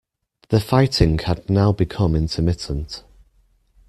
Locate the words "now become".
1.47-2.15